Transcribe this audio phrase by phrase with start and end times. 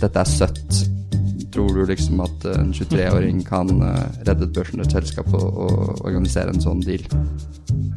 [0.00, 0.82] dette er søtt.
[1.54, 6.52] Tror du liksom at en 23-åring kan uh, redde et børsnødt selskap og, og, organisere
[6.52, 7.06] en sånn deal?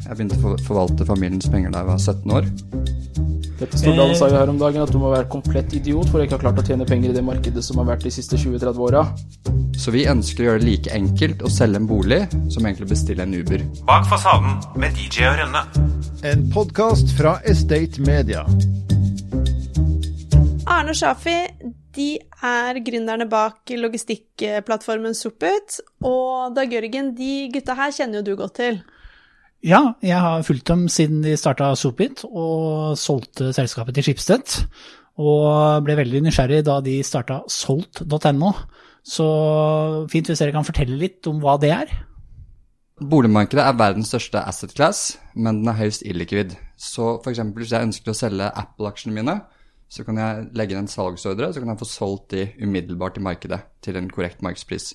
[0.06, 2.48] Jeg begynte å forvalte familiens penger da jeg var 17 år.
[3.60, 6.24] Dette Stordalen sa jo her om dagen at du må være komplett idiot for å
[6.24, 8.80] ikke ha klart å tjene penger i det markedet som har vært de siste 20-30
[8.86, 9.02] åra.
[9.76, 12.22] Så vi ønsker å gjøre det like enkelt å selge en bolig
[12.52, 13.66] som egentlig å bestille en Uber.
[13.84, 15.64] Bak fasaden med DJ og Rønne.
[16.24, 18.46] En podkast fra Estate Media.
[20.70, 21.36] Arne Shafi
[21.96, 25.80] de er gründerne bak logistikkplattformen Soput.
[26.06, 28.80] Og Dag Jørgen, de gutta her kjenner jo du godt til.
[29.60, 34.60] Ja, jeg har fulgt dem siden de starta Sopit og solgte selskapet til Schibsted.
[35.20, 38.54] Og ble veldig nysgjerrig da de starta solgt.no.
[39.04, 39.26] Så
[40.12, 41.92] fint hvis dere kan fortelle litt om hva det er.
[43.00, 46.52] Boligmarkedet er verdens største asset class, men den er høyst illikvid.
[46.76, 47.40] Så f.eks.
[47.56, 49.38] hvis jeg ønsker å selge Apple-aksjene mine,
[49.90, 53.24] så kan jeg legge inn en salgsordre, så kan jeg få solgt de umiddelbart i
[53.26, 54.92] markedet til en korrekt markedspris.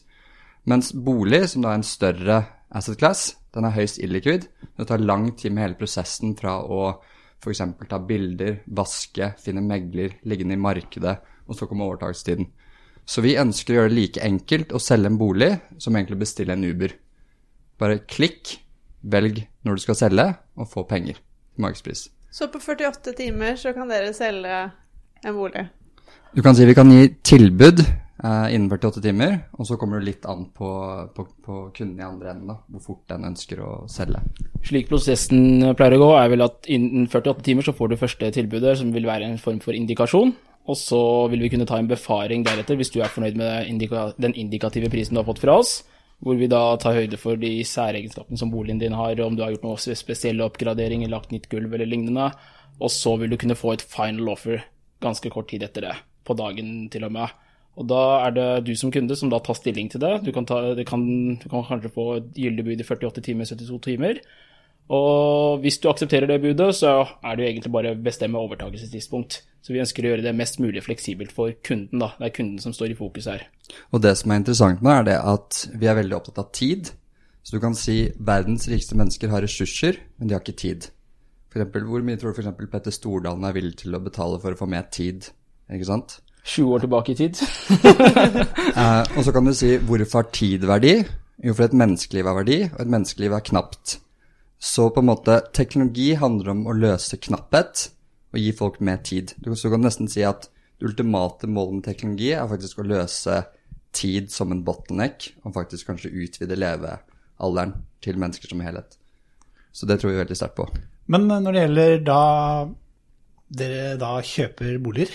[0.71, 2.37] Mens bolig, som da er en større
[2.75, 4.47] asset class, den er høyst illikvid.
[4.79, 6.95] Det tar lang tid med hele prosessen fra å
[7.43, 7.61] f.eks.
[7.89, 12.47] ta bilder, vaske, finne megler, ligge i markedet, og så kommer overtakstiden.
[13.05, 16.23] Så vi ønsker å gjøre det like enkelt å selge en bolig som egentlig å
[16.23, 16.95] bestille en Uber.
[17.77, 18.55] Bare klikk,
[19.03, 22.07] velg når du skal selge, og få penger til markedspris.
[22.31, 24.63] Så på 48 timer så kan dere selge
[25.23, 25.67] en bolig.
[26.35, 30.09] Du kan si vi kan gi tilbud eh, innen 48 timer, og så kommer det
[30.09, 30.71] litt an på,
[31.15, 34.19] på, på kunden i andre enden, da, hvor fort den ønsker å selge.
[34.65, 38.33] Slik prosessen pleier å gå, er vel at innen 48 timer så får du første
[38.35, 40.35] tilbudet, som vil være en form for indikasjon.
[40.65, 40.99] Og så
[41.29, 44.89] vil vi kunne ta en befaring deretter, hvis du er fornøyd med indika den indikative
[44.89, 45.77] prisen du har fått fra oss.
[46.25, 49.53] Hvor vi da tar høyde for de særegenskapene som boligen din har, om du har
[49.53, 52.31] gjort noe spesiell oppgradering, lagt nytt gulv eller lignende.
[52.81, 54.63] Og så vil du kunne få et final offer
[55.03, 57.41] ganske kort tid etter det, på dagen til og med.
[57.75, 60.13] Og da er det du som kunde som da tar stilling til det.
[60.23, 63.81] Du kan, ta, du kan, du kan kanskje få gyldig bud i 48 timer, 72
[63.83, 64.21] timer.
[64.95, 66.93] Og hvis du aksepterer det budet, så
[67.25, 69.39] er det jo egentlig bare å bestemme overtakelsestidspunkt.
[69.65, 72.11] Så vi ønsker å gjøre det mest mulig fleksibelt for kunden, da.
[72.19, 73.47] Det er kunden som står i fokus her.
[73.89, 76.93] Og det som er interessant nå, er det at vi er veldig opptatt av tid.
[77.45, 80.87] Så du kan si verdens rikeste mennesker har ressurser, men de har ikke tid.
[81.55, 82.67] For eksempel, hvor mye tror du f.eks.
[82.67, 85.29] Petter Stordalen er villig til å betale for å få mer tid?
[85.71, 86.17] Ikke sant?
[86.43, 87.39] 20 år tilbake i tid.
[88.81, 90.97] eh, og så kan du si hvorfor har tid verdi?
[91.39, 93.93] Jo, for et menneskeliv har verdi, og et menneskeliv er knapt.
[94.59, 97.85] Så på en måte, teknologi handler om å løse knapphet
[98.35, 99.31] og gi folk mer tid.
[99.39, 103.37] Du så kan nesten si at det ultimate målet med teknologi er faktisk å løse
[103.95, 108.99] tid som en bottleneck, og faktisk kanskje utvide levealderen til mennesker som helhet.
[109.71, 110.67] Så det tror vi veldig sterkt på.
[111.11, 112.21] Men når det gjelder da
[113.55, 115.11] dere da kjøper boliger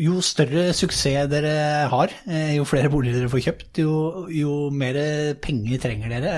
[0.00, 3.94] Jo større suksess dere har, eh, jo flere boliger dere får kjøpt, jo,
[4.32, 4.96] jo mer
[5.44, 6.30] penger trenger dere.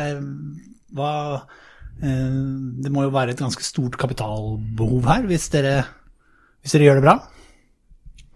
[0.91, 1.13] Hva,
[2.03, 2.41] eh,
[2.83, 5.77] det må jo være et ganske stort kapitalbehov her, hvis dere,
[6.59, 7.17] hvis dere gjør det bra?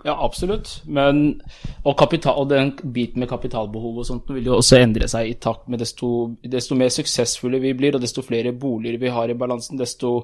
[0.06, 0.83] Ja, absolutt.
[0.87, 1.41] Men,
[1.83, 5.39] og, kapital, og, den biten med kapitalbehov og sånt vil jo også endre seg i
[5.43, 6.11] takt med desto,
[6.47, 10.21] desto, mer suksessfulle vi blir, og desto flere boliger vi har i balansen, desto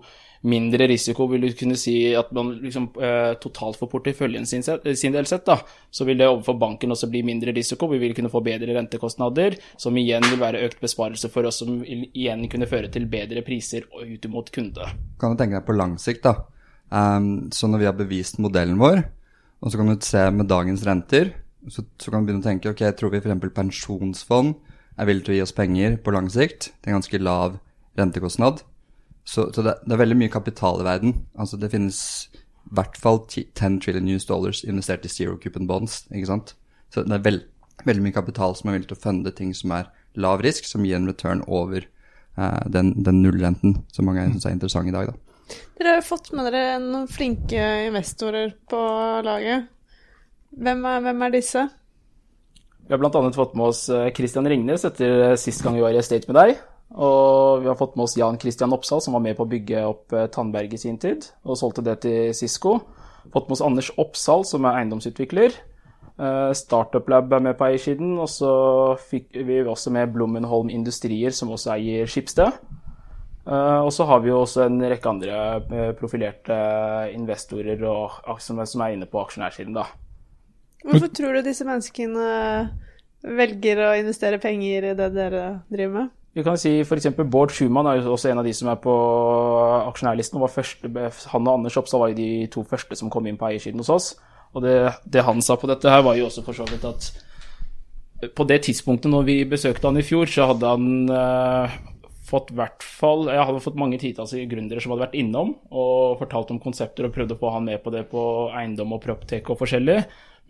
[0.47, 5.15] mindre risiko vil du kunne si at man liksom eh, totalt for porteføljen sin, sin
[5.15, 5.51] del sett.
[5.91, 7.89] Så vil det overfor banken også bli mindre risiko.
[7.91, 11.81] Vi vil kunne få bedre rentekostnader, som igjen vil være økt besparelse for oss, som
[11.83, 14.87] vil igjen kunne føre til bedre priser ut mot kunde.
[15.19, 16.39] Kan du tenke deg på lang sikt, da.
[16.93, 19.03] Um, så når vi har bevist modellen vår,
[19.63, 21.33] og så kan du se med dagens renter,
[21.71, 23.55] så, så kan du begynne å tenke ok, tror vi f.eks.
[23.55, 24.57] pensjonsfond
[24.99, 26.73] er villig til å gi oss penger på lang sikt.
[26.83, 27.61] Er en ganske lav
[27.99, 28.65] rentekostnad.
[29.23, 31.15] Så, så det, det, er veldig mye kapital i verden.
[31.39, 32.01] Altså det finnes
[32.33, 36.03] i hvert fall 10 trillion US dollars investert i zero coupon bonds.
[36.11, 36.55] ikke sant?
[36.93, 37.47] Så det er veld,
[37.87, 40.85] veldig mye kapital som er villig til å funde ting som er lav risk, som
[40.85, 41.87] gir en return over
[42.37, 45.13] uh, den, den nullrenten som mange syns er interessant i dag.
[45.13, 45.32] da.
[45.79, 48.81] Dere har fått med dere noen flinke investorer på
[49.27, 49.71] laget.
[50.53, 51.65] Hvem er, hvem er disse?
[52.83, 53.23] Vi har bl.a.
[53.33, 56.63] fått med oss eh, Christian Ringnes etter sist gang vi var i Estate med deg.
[56.93, 59.85] Og vi har fått med oss Jan Christian Oppsal, som var med på å bygge
[59.89, 62.79] opp eh, Tandberg i sin tid, og solgte det til Cisco.
[63.33, 65.57] Fått med oss Anders Oppsal, som er eiendomsutvikler.
[66.21, 68.53] Eh, Startup Lab er med på eiersiden, og så
[69.09, 72.61] fikk vi også med Blommenholm Industrier, som også eier Skipsted.
[73.43, 76.57] Uh, og så har vi jo også en rekke andre uh, profilerte
[77.11, 79.89] investorer og, som, som, er inne på aksjonærsiden, da.
[80.87, 82.27] Hvorfor tror du disse menneskene
[83.23, 86.13] velger å investere penger i det dere driver med?
[86.33, 87.11] Vi kan si f.eks.
[87.29, 88.93] Bård Schumann er jo også en av de som er på
[89.91, 90.41] aksjonærlisten.
[90.49, 90.91] Første,
[91.35, 93.93] han og Anders Oppstad var jo de to første som kom inn på eiersiden hos
[93.93, 94.09] oss.
[94.57, 97.11] Og det, det han sa på dette her, var jo også for så vidt at
[98.37, 101.77] på det tidspunktet når vi besøkte han i fjor, så hadde han eh,
[102.33, 106.53] fått hvert fall Jeg hadde fått mange titalls gründere som hadde vært innom og fortalt
[106.55, 108.23] om konsepter og prøvd å få han med på det på
[108.57, 110.01] eiendom og proptek og forskjellig.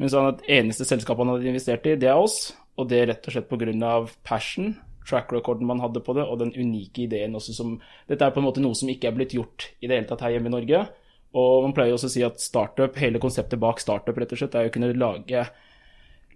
[0.00, 2.54] Men så han at eneste selskapet han hadde investert i, det er oss.
[2.80, 3.92] Og det rett og slett pga.
[4.24, 4.72] passion,
[5.08, 7.74] track recorden man hadde på det, og den unike ideen også som
[8.08, 10.24] Dette er på en måte noe som ikke er blitt gjort i det hele tatt
[10.24, 10.86] her hjemme i Norge.
[11.36, 14.56] Og man pleier også å si at startup, hele konseptet bak startup rett og slett,
[14.56, 15.44] er å kunne lage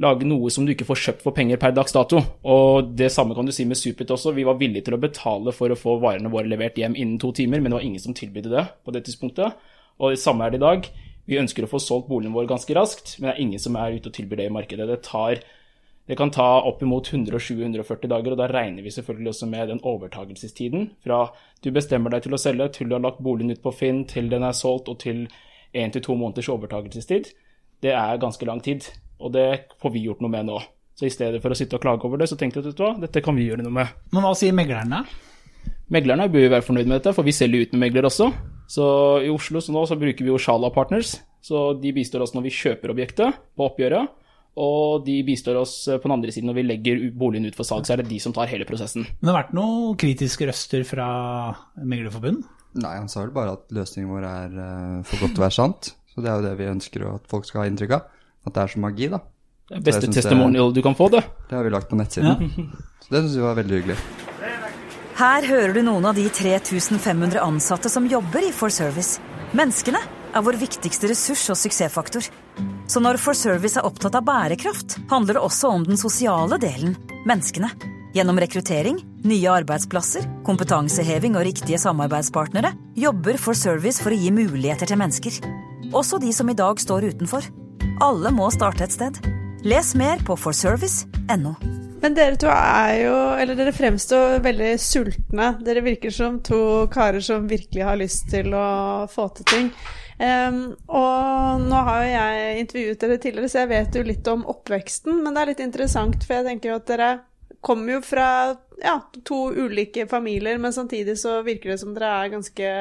[0.03, 2.21] lage noe som du ikke får kjøpt for penger per dags dato.
[2.45, 4.35] Og det samme kan du si med Supit også.
[4.37, 7.33] Vi var villige til å betale for å få varene våre levert hjem innen to
[7.37, 9.69] timer, men det var ingen som tilbød det på det tidspunktet.
[9.97, 10.89] Og det samme er det i dag.
[11.27, 13.97] Vi ønsker å få solgt boligen vår ganske raskt, men det er ingen som er
[13.97, 14.87] ute og tilbyr det i markedet.
[14.91, 15.41] Det, tar,
[16.07, 20.93] det kan ta oppimot 120-140 dager, og da regner vi selvfølgelig også med den overtagelsestiden.
[21.03, 21.25] Fra
[21.65, 24.31] du bestemmer deg til å selge, til du har lagt boligen ut på Finn, til
[24.31, 25.25] den er solgt, og til
[25.75, 27.33] én til to måneders overtagelsestid.
[27.83, 28.87] Det er ganske lang tid.
[29.23, 29.49] Og det
[29.83, 30.59] får vi gjort noe med nå.
[30.97, 33.03] Så i stedet for å sitte og klage over det, så tenkte jeg at vet
[33.05, 33.97] dette kan vi gjøre noe med.
[34.17, 35.03] Men hva sier meglerne?
[35.93, 38.31] Meglerne bør jo være fornøyd med dette, for vi selger ut med megler også.
[38.67, 38.87] Så
[39.23, 41.19] i Oslo så nå så bruker vi jo Shala Partners.
[41.45, 44.11] Så de bistår oss når vi kjøper objektet på oppgjøret.
[44.57, 47.87] Og de bistår oss på den andre siden når vi legger boligen ut for salg.
[47.87, 49.05] Så er det de som tar hele prosessen.
[49.05, 51.09] Men det har vært noen kritiske røster fra
[51.77, 52.43] Meglerforbund?
[52.81, 55.59] Nei, han sa vel bare at løsningen vår er uh, for godt til å være
[55.61, 55.93] sant.
[56.13, 58.16] Så det er jo det vi ønsker at folk skal ha inntrykk av.
[58.47, 59.21] At det er så magi, da.
[59.67, 61.25] Det beste testimonial du kan få, det.
[61.51, 62.47] Det har vi lagt på nettsiden.
[62.47, 62.67] Ja.
[63.03, 63.97] Så det syns vi var veldig hyggelig.
[65.17, 69.17] Her hører du noen av de 3500 ansatte som jobber i For Service.
[69.57, 70.01] Menneskene
[70.37, 72.27] er vår viktigste ressurs og suksessfaktor.
[72.87, 76.95] Så når For Service er opptatt av bærekraft, handler det også om den sosiale delen
[77.27, 77.73] menneskene.
[78.17, 84.89] Gjennom rekruttering, nye arbeidsplasser, kompetanseheving og riktige samarbeidspartnere jobber For Service for å gi muligheter
[84.89, 85.41] til mennesker.
[85.97, 87.49] Også de som i dag står utenfor.
[88.01, 89.19] Alle må starte et sted.
[89.65, 91.55] Les mer på forservice.no.
[92.03, 95.47] Men dere to er jo Eller dere fremstår veldig sultne.
[95.65, 96.59] Dere virker som to
[96.93, 99.71] karer som virkelig har lyst til å få til ting.
[100.17, 104.45] Um, og nå har jo jeg intervjuet dere tidligere, så jeg vet jo litt om
[104.53, 105.23] oppveksten.
[105.25, 107.11] Men det er litt interessant, for jeg tenker jo at dere
[107.65, 108.29] kommer jo fra
[108.83, 112.73] ja, to ulike familier, men samtidig så virker det som dere er ganske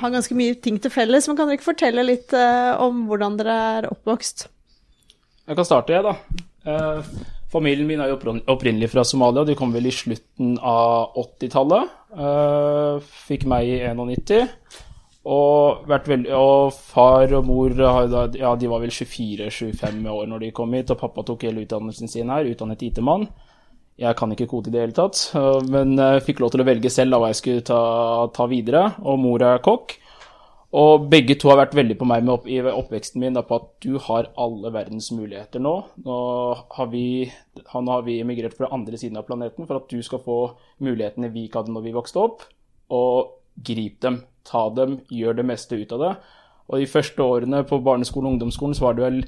[0.00, 1.28] har ganske mye ting til felles.
[1.28, 4.46] Men kan dere ikke fortelle litt uh, om hvordan dere er oppvokst?
[5.48, 6.44] Jeg kan starte, jeg, da.
[6.68, 7.00] Uh,
[7.52, 8.18] familien min er jo
[8.52, 9.46] opprinnelig fra Somalia.
[9.48, 11.96] De kom vel i slutten av 80-tallet.
[12.12, 14.46] Uh, eh, fikk meg i 91.
[15.28, 20.72] Og, veldig, og, far og mor ja, de var vel 24-25 år når de kom
[20.72, 23.26] hit, og pappa tok hele utdannelsen sin her, utdannet IT-mann.
[23.98, 25.20] Jeg kan ikke kode i det hele tatt,
[25.66, 27.80] men jeg fikk lov til å velge selv da hva jeg skulle ta,
[28.34, 28.84] ta videre.
[29.02, 29.96] Og mor er kokk.
[30.78, 33.68] Og begge to har vært veldig på meg opp, i oppveksten min da, på at
[33.80, 35.72] du har alle verdens muligheter nå.
[36.04, 36.18] Nå
[36.76, 37.24] har vi,
[37.56, 40.38] nå har vi emigrert fra andre siden av planeten for at du skal få
[40.84, 42.44] mulighetene vi ikke hadde når vi vokste opp.
[42.92, 43.32] Og
[43.64, 46.14] grip dem, ta dem, gjør det meste ut av det.
[46.68, 49.22] Og de første årene på barneskolen og ungdomsskolen så var det vel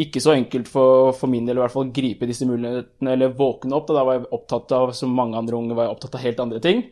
[0.00, 3.34] ikke så enkelt for, for min del i hvert fall å gripe disse mulighetene eller
[3.36, 3.90] våkne opp.
[3.90, 6.40] Da, da var jeg opptatt av, som mange andre unge, var jeg opptatt av helt
[6.46, 6.82] andre ting.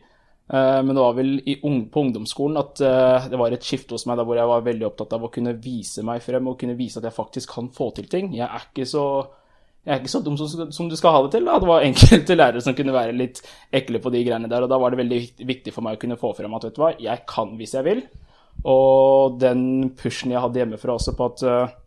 [0.51, 1.35] Uh, men det var vel
[1.93, 4.87] på ungdomsskolen at uh, det var et skifte hos meg da hvor jeg var veldig
[4.89, 7.89] opptatt av å kunne vise meg frem og kunne vise at jeg faktisk kan få
[7.97, 8.33] til ting.
[8.35, 9.05] Jeg er ikke så,
[9.87, 11.47] er ikke så dum som, som, du skal ha det til.
[11.49, 11.57] Da.
[11.57, 13.41] Det var enkelte lærere som kunne være litt
[13.81, 16.19] ekle på de greiene der, og da var det veldig viktig for meg å kunne
[16.21, 18.05] få frem at vet du hva, jeg kan hvis jeg vil.
[18.69, 19.63] Og den
[19.97, 21.77] pushen jeg hadde hjemmefra også på at uh,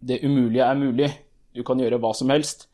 [0.00, 1.10] det umulige er mulig.
[1.54, 2.66] Du kan gjøre hva som helst.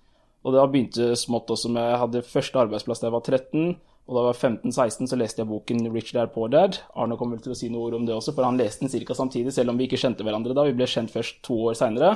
[0.46, 3.76] Og det begynte smått også med Jeg hadde første arbeidsplass da jeg var 13.
[4.06, 6.78] Og da jeg var 15-16, så leste jeg boken 'Rich Dad Poor Dad'.
[6.94, 9.06] Arne kommer vel til å si noen ord om det også, for han leste den
[9.06, 9.14] ca.
[9.14, 10.62] samtidig, selv om vi ikke kjente hverandre da.
[10.62, 12.12] Vi ble kjent først to år seinere.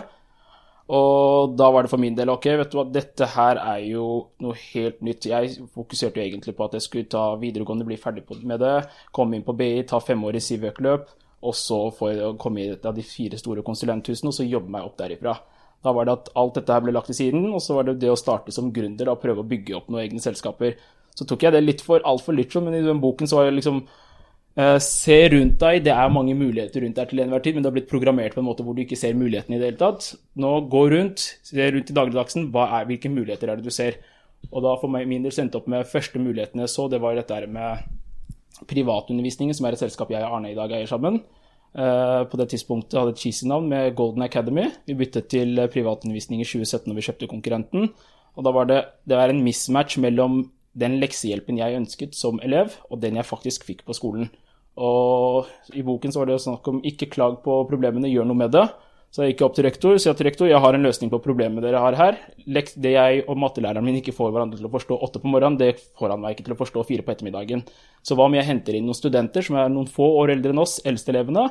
[0.91, 4.31] Og da var det for min del ok, vet du hva, dette her er jo
[4.43, 5.27] noe helt nytt.
[5.27, 9.39] Jeg fokuserte jo egentlig på at jeg skulle ta videregående, bli ferdig med det, komme
[9.39, 13.05] inn på BI, ta femårig Sivøk-løp og så får jeg komme i et av de
[13.07, 15.39] fire store konsulenthusene og så jobbe meg opp derifra.
[15.81, 17.97] Da var det at alt dette her ble lagt til siden, og så var det
[18.03, 20.77] det å starte som gründer og prøve å bygge opp noen egne selskaper.
[21.17, 23.57] Så tok jeg det litt for altfor litt, men i den boken så var det
[23.57, 27.65] liksom eh, Se rundt deg, det er mange muligheter rundt deg til enhver tid, men
[27.65, 29.81] det har blitt programmert på en måte hvor du ikke ser mulighetene i det hele
[29.81, 30.13] tatt.
[30.41, 33.97] Nå gå rundt, se rundt i dagligdagsen, er, hvilke muligheter er det du ser?
[34.51, 37.37] Og da for min del endte opp med første mulighetene jeg så, det var dette
[37.37, 37.89] her med
[38.69, 41.23] Privatundervisningen, som er et selskap jeg og Arne i dag eier sammen.
[41.71, 44.67] Uh, på det tidspunktet hadde et cheesy navn med Golden Academy.
[44.89, 47.93] Vi byttet til privatundervisning i 2017 når vi kjøpte konkurrenten.
[48.37, 50.43] Og da var det, det var en mismatch mellom
[50.79, 54.31] den leksehjelpen jeg ønsket som elev, og den jeg faktisk fikk på skolen.
[54.81, 58.55] Og i boken så var det snakk om ikke klag på problemene, gjør noe med
[58.55, 58.67] det.
[59.11, 61.19] Så jeg gikk opp til rektor og sa til rektor jeg har en løsning på
[61.25, 62.19] problemet dere har her.
[62.47, 65.81] Det jeg og mattelæreren min ikke får hverandre til å forstå åtte på morgenen, det
[65.99, 67.65] får han meg ikke til å forstå fire på ettermiddagen.
[68.07, 70.63] Så hva om jeg henter inn noen studenter som er noen få år eldre enn
[70.63, 71.49] oss, eldsteelevene,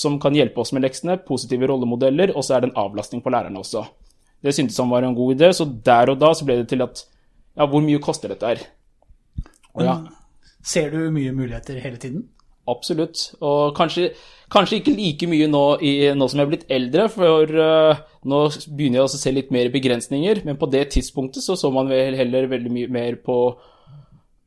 [0.00, 3.34] som kan hjelpe oss med leksene, positive rollemodeller, og så er det en avlastning på
[3.36, 3.84] lærerne også.
[4.42, 6.86] Det syntes han var en god idé, så der og da så ble det til
[6.86, 8.64] at ja, hvor mye koster dette her?
[9.76, 10.00] Og ja,
[10.64, 12.26] Ser du mye muligheter hele tiden?
[12.68, 13.22] Absolutt.
[13.40, 14.10] Og kanskje,
[14.52, 18.44] kanskje ikke like mye nå, i, nå som jeg er blitt eldre, for uh, nå
[18.68, 20.44] begynner jeg å se litt mer begrensninger.
[20.48, 23.40] Men på det tidspunktet så så man vel heller veldig mye mer på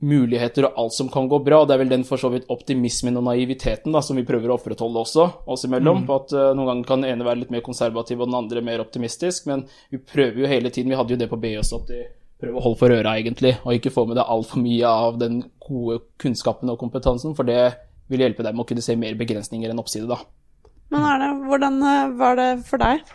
[0.01, 1.61] muligheter og alt som kan gå bra.
[1.61, 4.49] og Det er vel den for så vidt optimismen og naiviteten da, som vi prøver
[4.49, 6.07] å opprettholde også, oss imellom.
[6.07, 8.65] På at uh, Noen ganger kan den ene være litt mer konservativ og den andre
[8.65, 9.45] mer optimistisk.
[9.51, 12.01] Men vi prøver jo hele tiden, vi hadde jo det på BI også, at vi
[12.41, 15.43] prøver å holde for øra egentlig, og ikke få med deg altfor mye av den
[15.61, 17.61] gode kunnskapen og kompetansen, for det
[18.11, 20.19] vil hjelpe deg med å kunne se mer begrensninger enn oppside, da.
[20.91, 23.05] Men Arne, hvordan eh, var det for deg?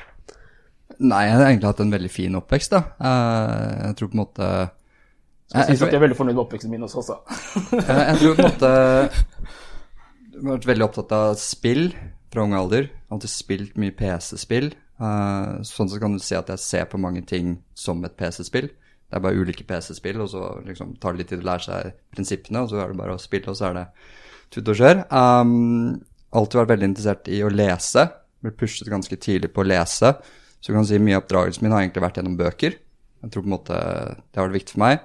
[1.03, 2.83] Nei, jeg har egentlig hatt en veldig fin oppvekst, da.
[2.97, 6.73] Eh, Jeg tror på en måte Jeg jeg, at jeg er veldig fornøyd med oppveksten
[6.73, 7.19] min også, altså.
[7.77, 11.85] jeg, jeg tror på en måte Jeg har vært veldig opptatt av spill
[12.33, 12.89] fra ung alder.
[12.89, 14.73] Jeg har Alltid spilt mye PC-spill.
[14.97, 18.69] Eh, sånn så kan du si at jeg ser på mange ting som et PC-spill.
[19.07, 21.93] Det er bare ulike PC-spill, og så liksom tar det litt tid å lære seg
[22.17, 23.85] prinsippene, og så er det bare å spille, og så er det
[24.55, 25.03] tut og kjør.
[25.11, 25.99] Um,
[26.37, 28.07] alltid vært veldig interessert i å lese.
[28.45, 30.13] Ble pushet ganske tidlig på å lese.
[30.61, 32.77] Så du kan si mye av oppdragelsen min har egentlig vært gjennom bøker.
[33.23, 35.05] Jeg tror på en måte det har vært viktig for meg.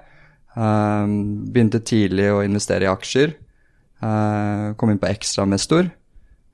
[0.52, 1.14] Um,
[1.52, 3.34] begynte tidlig å investere i aksjer.
[4.02, 5.88] Uh, kom inn på ekstramestor.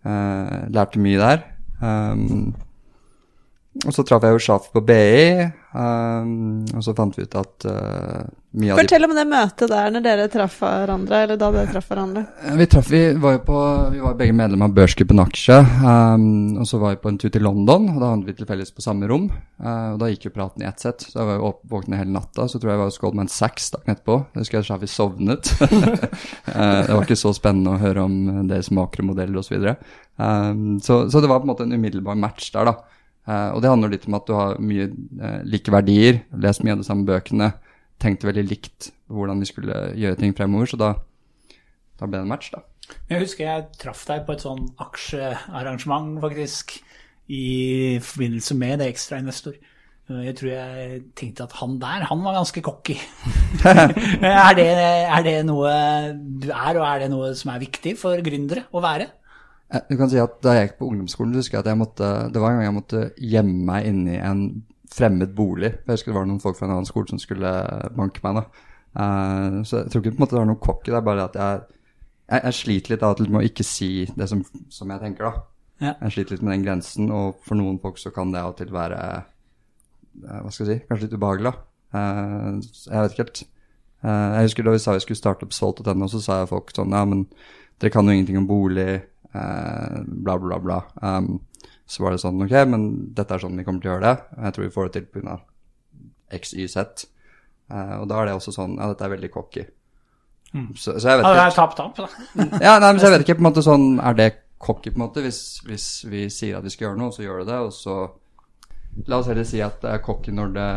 [0.06, 1.44] Uh, lærte mye der.
[1.82, 2.54] Um,
[3.84, 5.44] og så traff jeg jo Shafi på BI,
[5.76, 8.24] um, og så fant vi ut at uh,
[8.58, 11.70] mye av de Fortell om det møtet der når dere traff hverandre, eller da dere
[11.70, 12.24] traff hverandre.
[12.58, 13.60] Vi traff, vi var jo på,
[13.92, 16.26] vi var begge medlemmer av børsgruppen Aksje, um,
[16.58, 18.86] og så var vi på en tur til London, og da havnet vi tilfeldigvis på
[18.88, 19.30] samme rom,
[19.62, 22.16] uh, og da gikk jo praten i ett sett, så jeg var jo våken hele
[22.18, 24.90] natta, så tror jeg jeg var hos Goldman Sachs dagen etterpå, jeg husker jeg Shafi
[24.90, 25.70] sovnet, uh,
[26.88, 29.78] det var ikke så spennende å høre om deres makromodeller og så videre,
[30.16, 32.80] um, så, så det var på en måte en umiddelbar match der da,
[33.28, 34.88] Uh, og det handler litt om at du har mye
[35.20, 37.50] uh, like verdier, lest mye av de samme bøkene,
[38.00, 40.94] tenkte veldig likt hvordan vi skulle gjøre ting fremover, så da,
[42.00, 42.62] da ble det en match, da.
[43.10, 46.78] Jeg husker jeg traff deg på et sånn aksjearrangement, faktisk,
[47.28, 49.58] i forbindelse med det ekstrainvestor.
[50.08, 52.96] Jeg tror jeg tenkte at han der, han var ganske cocky.
[54.24, 55.74] er, er det noe
[56.16, 59.10] du er, og er det noe som er viktig for gründere å være?
[59.70, 62.32] Eh, Du kan si at Da jeg gikk på ungdomsskolen, husker jeg at jeg måtte,
[62.32, 64.44] det var en gang jeg måtte gjemme meg inni i en
[64.88, 65.74] fremmed bolig.
[65.84, 67.50] Jeg husker det var noen folk fra en annen skole som skulle
[67.96, 68.40] banke meg.
[68.40, 68.64] da.
[68.98, 71.26] Uh, så jeg tror ikke på en måte det var noe cocky, det er bare
[71.28, 71.60] at jeg,
[72.32, 74.40] jeg, jeg sliter litt av og til med å ikke si det som,
[74.72, 75.44] som jeg tenker, da.
[75.78, 75.92] Ja.
[76.06, 78.56] Jeg sliter litt med den grensen, og for noen folk så kan det av og
[78.58, 80.86] til være eh, Hva skal jeg si?
[80.88, 82.02] Kanskje litt ubehagelig, da.
[82.88, 83.44] Jeg vet ikke helt.
[84.08, 86.92] Jeg husker da vi sa vi skulle starte opp Svolt.no, så sa jeg folk sånn
[86.94, 87.24] Ja, men
[87.78, 89.02] dere kan jo ingenting om bolig,
[89.38, 90.80] eh, bla, bla, bla.
[91.02, 91.38] Um,
[91.88, 92.82] så var det sånn Ok, men
[93.16, 94.42] dette er sånn vi kommer til å gjøre det.
[94.44, 95.38] Jeg tror vi får det til pga.
[96.38, 97.06] X, Y, Z.
[97.72, 99.64] Eh, og da er det også sånn Ja, dette er veldig cocky.
[100.76, 102.44] Så, så jeg vet ikke Ja, det er tap, tap, da.
[102.64, 104.28] ja, nei, men så jeg vet ikke på en måte sånn Er det
[104.58, 107.42] cocky på en måte hvis, hvis vi sier at vi skal gjøre noe, så gjør
[107.42, 107.98] du det, og så
[109.06, 110.70] La oss heller si at det er cocky når det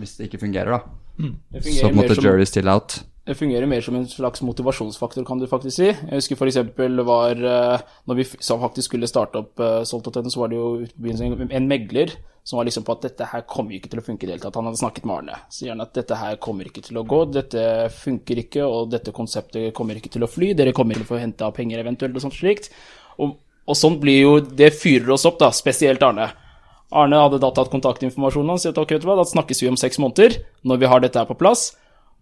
[0.00, 0.80] Hvis det ikke fungerer, da.
[1.18, 2.96] Det Så fungerer, på en måte som, jury still out.
[3.28, 5.88] Det fungerer mer som en slags motivasjonsfaktor, kan du faktisk si.
[5.90, 6.56] Jeg husker f.eks.
[7.04, 10.86] var eh, Når vi faktisk skulle starte opp uh, Solgt.no, så var det jo
[11.52, 12.14] en- megler
[12.48, 14.44] som var liksom på at dette her kommer ikke til å funke i det hele
[14.46, 14.56] tatt.
[14.56, 15.34] Han hadde snakket med Arne.
[15.52, 19.12] Sier han at dette her kommer ikke til å gå, dette funker ikke, og dette
[19.12, 22.16] konseptet kommer ikke til å fly, dere kommer til å få hente av penger eventuelt
[22.16, 22.70] og sånt slikt.
[23.20, 23.36] Og,
[23.68, 26.30] og sånn blir jo Det fyrer oss opp, da, spesielt Arne.
[26.96, 31.04] Arne hadde da tatt kontaktinformasjonen hans da snakkes vi om seks måneder, når vi har
[31.04, 31.74] dette her på plass.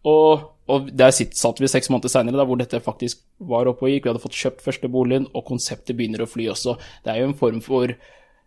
[0.02, 4.04] Og, og der satt vi seks måneder seinere, hvor dette faktisk var oppe og gikk.
[4.06, 6.76] Vi hadde fått kjøpt første boligen, og konseptet begynner å fly også.
[7.04, 7.94] Det er jo en form for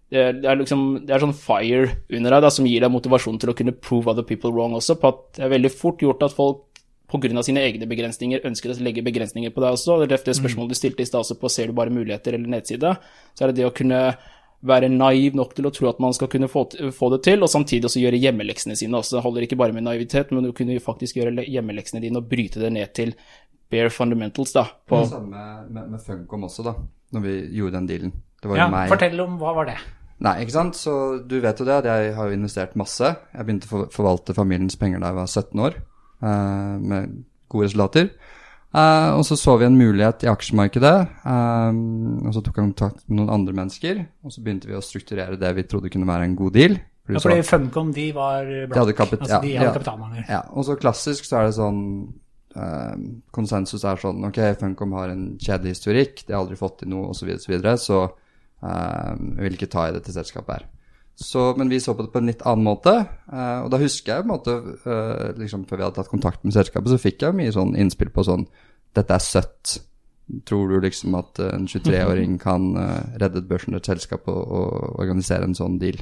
[0.10, 1.84] det er, det er liksom Det er sånn fire
[2.18, 4.98] under deg da, som gir deg motivasjon til å kunne prove other people wrong også.
[4.98, 6.66] På at det er veldig fort gjort at folk
[7.10, 7.44] pga.
[7.44, 10.00] sine egne begrensninger ønsker å legge begrensninger på deg også.
[10.10, 12.98] Det spørsmålet du stilte i stad også på ser du bare muligheter eller nedside.
[13.34, 14.18] Så er det det å kunne
[14.66, 17.51] være naiv nok til å tro at man skal kunne få, få det til, og
[17.51, 20.80] samtidig også gjøre hjemmeleksene sine Altså, Det holder ikke bare med naivitet, men du kunne
[20.84, 23.13] faktisk gjøre hjemmeleksene dine og bryte det ned til
[23.72, 24.66] bare fundamentals, da.
[24.89, 26.75] På, Det samme med, med, Funcom også, da.
[27.16, 28.13] Når vi gjorde den dealen.
[28.42, 29.78] Det var jo Ja, meg fortell om hva var det?
[30.25, 30.75] Nei, ikke sant.
[30.75, 33.13] Så du vet jo det at jeg har jo investert masse.
[33.34, 35.80] Jeg begynte å forvalte familiens penger da jeg var 17 år,
[36.28, 37.16] eh, med
[37.50, 38.12] gode resultater.
[38.70, 43.00] Eh, og så så vi en mulighet i aksjemarkedet, um, og så tok jeg kontakt
[43.10, 44.04] med noen andre mennesker.
[44.24, 46.78] Og så begynte vi å strukturere det vi trodde kunne være en god deal.
[47.10, 48.76] Ja, så- fordi Funcom, de var blank.
[48.76, 49.74] hadde kapit- altså, de ja, hadde ja.
[49.74, 50.26] kapitalmangel.
[50.30, 52.14] Ja, og så klassisk så er det sånn
[52.56, 52.96] eh,
[53.32, 57.10] Konsensus er sånn Ok, Funcom har en kjedelig historikk, de har aldri fått til noe,
[57.10, 58.12] osv., osv., så, videre, så
[58.64, 60.66] eh, vi vil ikke ta i dette selskapet her.
[61.20, 62.94] Så, men vi så på det på en litt annen måte,
[63.28, 64.54] eh, og da husker jeg på en måte
[64.88, 68.12] eh, liksom Før vi hadde tatt kontakt med selskapet, så fikk jeg mye sånn innspill
[68.16, 68.46] på sånn
[68.96, 69.74] Dette er søtt.
[70.48, 75.02] Tror du liksom at eh, en 23-åring kan eh, redde et børsnotert selskap og, og
[75.04, 76.00] organisere en sånn deal?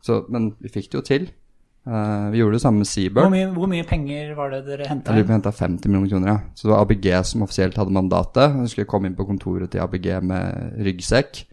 [0.00, 1.28] Så, men vi fikk det jo til.
[1.88, 3.30] Vi gjorde det samme med Hvor Seabird.
[3.32, 5.14] mye, hvor mye penger var det dere henta?
[5.16, 6.38] Vi henta 50 millioner kroner, ja.
[6.54, 8.42] Så det var ABG som offisielt hadde mandatet.
[8.44, 11.44] Jeg husker jeg kom inn på kontoret til ABG med ryggsekk.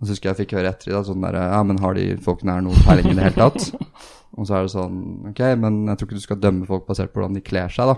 [0.00, 1.94] Og så husker jeg jeg fikk høre etter i dag sånn der Ja, men har
[1.96, 3.70] de folkene her noe peiling i det hele tatt?
[4.36, 4.98] og så er det sånn
[5.30, 7.92] Ok, men jeg tror ikke du skal dømme folk basert på hvordan de kler seg,
[7.92, 7.96] da.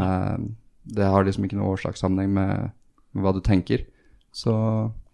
[0.00, 0.48] Uh,
[0.90, 2.72] det har liksom ikke noen årsakssammenheng med,
[3.12, 3.84] med hva du tenker.
[4.32, 4.54] Så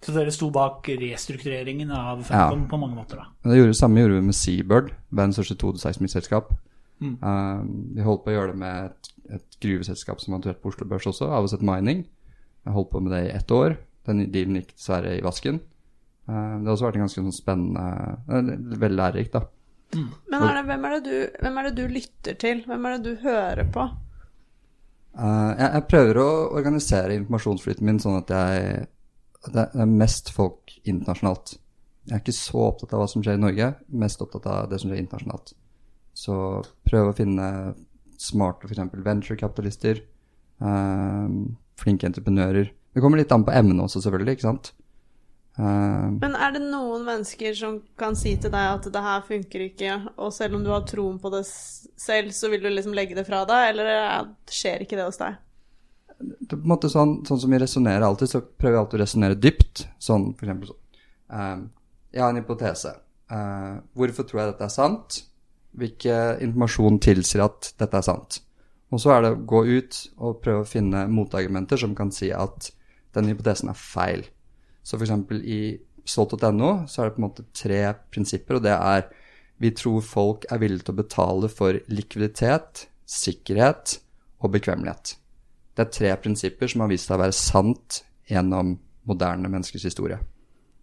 [0.05, 3.51] Så dere sto bak restruktureringen av Funcom på mange måter, da?
[3.51, 6.53] Det gjorde, samme gjorde vi med Seabird, verdens største 2D-seismikkselskap.
[7.03, 7.65] Uh,
[7.97, 10.87] vi holdt på å gjøre det med et, et gruveselskap som hadde vært på Oslo
[10.89, 12.07] Børs også, Avocet Mining.
[12.65, 13.77] Jeg holdt på med det i ett år.
[14.07, 15.61] Den dealen gikk dessverre i vasken.
[16.27, 17.85] Uh, det har også vært en ganske sånn spennende
[18.27, 19.47] uh, Veldig lærerikt, da.
[19.95, 22.65] Men er det, hvem, er det du, hvem er det du lytter til?
[22.67, 23.87] Hvem er det du hører på?
[25.17, 28.87] Uh, jeg, jeg prøver å organisere informasjonsflyten min sånn at jeg
[29.53, 31.57] det det er mest folk internasjonalt.
[32.07, 34.81] Jeg er ikke så opptatt av hva som skjer i Norge, mest opptatt av det
[34.83, 35.53] som skjer internasjonalt.
[36.17, 36.37] Så
[36.87, 37.49] prøve å finne
[38.23, 38.95] smarte f.eks.
[39.07, 40.01] venturekapitalister,
[40.65, 41.29] uh,
[41.77, 42.71] flinke entreprenører.
[42.95, 44.73] Det kommer litt an på emnet også, selvfølgelig, ikke sant.
[45.57, 49.67] Uh, Men er det noen mennesker som kan si til deg at det her funker
[49.71, 53.17] ikke, og selv om du har troen på det selv, så vil du liksom legge
[53.17, 55.39] det fra deg, eller eh, skjer ikke det hos deg?
[56.19, 58.99] det er på en måte sånn, sånn som vi resonnerer alltid, så prøver vi alltid
[58.99, 59.87] å resonnere dypt.
[60.03, 61.65] Sånn for eksempel sånn
[62.15, 62.93] Jeg har en hypotese.
[63.29, 65.19] Eh, hvorfor tror jeg dette er sant?
[65.77, 68.41] Hvilken informasjon tilsier at dette er sant?
[68.95, 72.31] Og så er det å gå ut og prøve å finne motargumenter som kan si
[72.33, 72.71] at
[73.17, 74.25] den hypotesen er feil.
[74.87, 75.61] Så eksempel i
[76.07, 77.81] solgt.no så er det på en måte tre
[78.15, 79.09] prinsipper, og det er
[79.59, 83.97] vi tror folk er villige til å betale for likviditet, sikkerhet
[84.45, 85.15] og bekvemmelighet.
[85.77, 88.77] Det er tre prinsipper som har vist seg å være sant gjennom
[89.09, 90.19] moderne menneskers historie.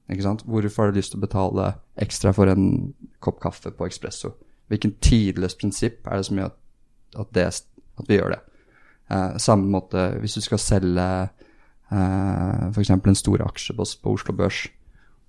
[0.10, 1.70] Hvorfor har du lyst til å betale
[2.02, 4.34] ekstra for en kopp kaffe på Expresso?
[4.72, 6.52] Hvilken tidløst prinsipp er det som gjør
[7.22, 7.46] at, det,
[8.02, 8.42] at vi gjør det?
[9.14, 11.08] Eh, samme måte hvis du skal selge
[11.94, 12.92] eh, f.eks.
[12.94, 14.66] en stor aksje på, Oslo Børs.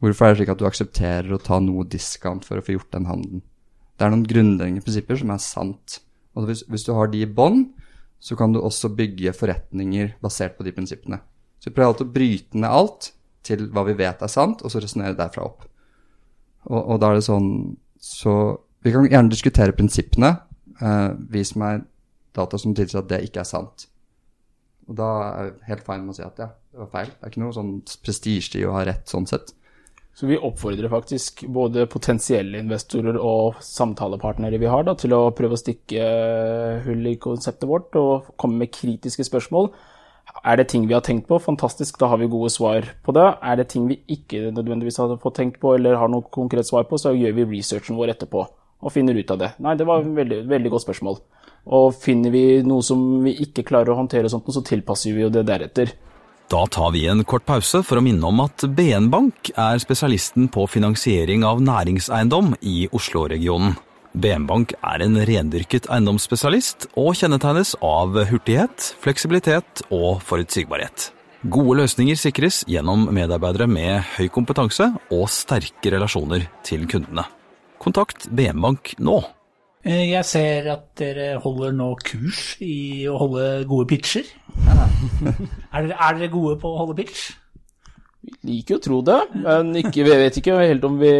[0.03, 2.93] Hvorfor er det slik at du aksepterer å ta noe diskant for å få gjort
[2.97, 3.45] den handelen?
[3.95, 6.01] Det er noen grunnleggende prinsipper som er sant.
[6.35, 7.69] Og hvis, hvis du har de i bånn,
[8.25, 11.21] så kan du også bygge forretninger basert på de prinsippene.
[11.61, 13.11] Så vi prøver alltid å bryte ned alt
[13.45, 15.67] til hva vi vet er sant, og så resonnere derfra opp.
[16.71, 17.49] Og, og da er det sånn
[18.01, 18.33] Så
[18.85, 20.31] vi kan gjerne diskutere prinsippene.
[20.77, 21.87] Eh, vis meg
[22.37, 23.87] data som tilsier at det ikke er sant.
[24.89, 27.13] Og da er jeg helt fine med å si at ja, det var feil.
[27.13, 29.55] Det er ikke noe sånn prestisje i å ha rett sånn sett.
[30.15, 35.57] Så vi oppfordrer faktisk både potensielle investorer og samtalepartnere vi har, da, til å prøve
[35.57, 39.73] å stikke eh, hull i konseptet vårt og komme med kritiske spørsmål.
[40.47, 41.41] Er det ting vi har tenkt på?
[41.43, 43.27] Fantastisk, da har vi gode svar på det.
[43.43, 46.87] Er det ting vi ikke nødvendigvis har fått tenkt på eller har noe konkret svar
[46.87, 48.45] på, så gjør vi researchen vår etterpå
[48.85, 49.51] og finner ut av det.
[49.65, 51.19] Nei, det var et veldig, veldig godt spørsmål.
[51.65, 55.33] Og finner vi noe som vi ikke klarer å håndtere, sånt, så tilpasser vi jo
[55.33, 55.95] det deretter.
[56.53, 60.51] Da tar vi en kort pause for å minne om at BN Bank er spesialisten
[60.53, 63.79] på finansiering av næringseiendom i Oslo-regionen.
[64.15, 71.09] BN Bank er en rendyrket eiendomsspesialist og kjennetegnes av hurtighet, fleksibilitet og forutsigbarhet.
[71.45, 77.25] Gode løsninger sikres gjennom medarbeidere med høy kompetanse og sterke relasjoner til kundene.
[77.83, 79.19] Kontakt BN Bank nå.
[79.85, 84.25] Eh, Jeg ser at dere holder nå kurs i å holde gode pitcher.
[84.65, 87.33] er, dere, er dere gode på å holde pitch?
[88.25, 91.11] Vi liker jo å tro det, men ikke, vi vet ikke helt om vi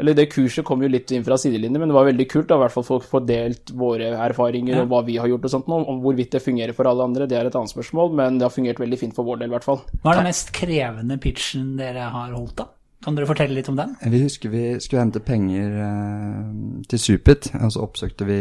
[0.00, 2.56] Eller det kurset kom jo litt inn fra sidelinjen, men det var veldig kult da,
[2.56, 4.82] i hvert fall for å få delt våre erfaringer Ja.
[4.82, 5.76] og hva vi har gjort og sånt nå.
[5.92, 8.54] Om hvorvidt det fungerer for alle andre, det er et annet spørsmål, men det har
[8.54, 9.82] fungert veldig fint for vår del, i hvert fall.
[10.02, 12.66] Hva er den mest krevende pitchen dere har holdt, da?
[13.04, 13.94] Kan dere fortelle litt om den?
[14.12, 16.50] Vi husker vi skulle hente penger eh,
[16.90, 18.40] til Supit, og så oppsøkte vi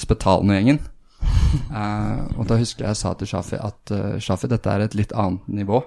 [0.00, 0.82] Spetalen-gjengen.
[1.56, 4.96] Eh, og da husker jeg jeg sa til Shafi at uh, Shafi, dette er et
[4.98, 5.78] litt annet nivå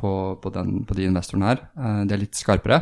[0.00, 1.62] på, på, den, på de investorene her.
[1.76, 2.80] Eh, de er litt skarpere.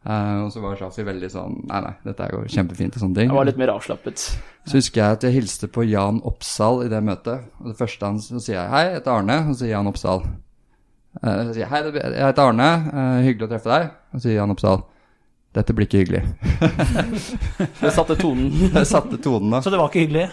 [0.00, 3.18] Eh, og så var Shafi veldig sånn Nei, nei, dette er jo kjempefint og sånne
[3.20, 3.30] ting.
[3.30, 4.26] Jeg var litt mer avslappet.
[4.68, 7.50] Så husker jeg at jeg hilste på Jan Oppsal i det møtet.
[7.60, 9.92] Og det første han så sier jeg 'Hei, jeg heter Arne', og så sier Jan
[9.92, 10.24] Oppsal.
[11.22, 14.50] Eh, Så sier 'Hei, jeg heter Arne, Uh, hyggelig å treffe deg', og sier Jan
[14.54, 14.84] Oppsal
[15.54, 16.26] 'Dette blir ikke hyggelig'.
[17.82, 18.50] Det satte tonen.
[18.76, 19.60] det satte tonen da.
[19.60, 20.30] Så det var ikke hyggelig?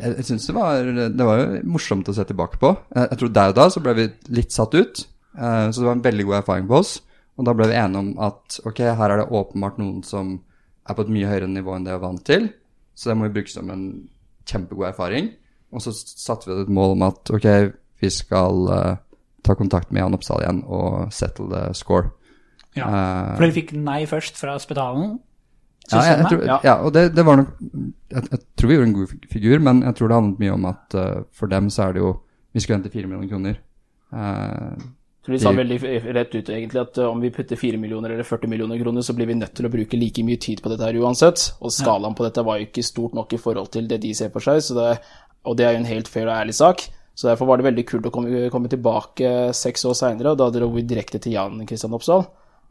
[0.00, 0.82] Jeg, jeg synes det var,
[1.18, 2.76] det var jo morsomt å se tilbake på.
[2.94, 5.86] Jeg, jeg tror der og da så ble vi litt satt ut, Uh, så det
[5.88, 7.00] var en veldig god erfaring på oss.
[7.34, 10.36] Og da ble vi enige om at ok, her er det åpenbart noen som
[10.86, 12.44] er på et mye høyere nivå enn det jeg er vant til,
[12.94, 13.82] så det må vi bruke som en
[14.46, 15.32] kjempegod erfaring.
[15.74, 17.48] Og så satte vi et mål om at ok,
[17.98, 18.96] vi skal eh,
[19.44, 22.10] ta kontakt med Jan Oppsal igjen og settle the score.
[22.74, 22.88] Ja.
[22.88, 25.18] Eh, For dere fikk nei først fra Spetalen?
[25.92, 26.58] ja, jeg, jeg tror, Ja.
[26.64, 26.74] ja.
[26.80, 29.94] og det, det var nok jeg, jeg tror vi gjorde en god figur, men jeg
[29.98, 32.12] tror det handlet mye om at uh, for dem så er det jo
[32.54, 33.56] Vi skulle hente fire millioner kroner.
[34.14, 34.78] Uh,
[35.26, 35.78] Så vi sa veldig
[36.14, 39.26] rett ut egentlig at om vi putter 4 millioner eller 40 millioner kroner, så blir
[39.26, 41.46] vi nødt til å bruke like mye tid på dette her uansett.
[41.64, 44.28] Og skalaen på dette var jo ikke stort nok i forhold til det de ser
[44.30, 44.90] for seg, så det,
[45.48, 46.84] og det er jo en helt fair og ærlig sak.
[47.14, 50.48] Så derfor var det veldig kult å komme, komme tilbake seks år seinere, og da
[50.50, 52.24] dro vi direkte til Jan Kristian Oppsal.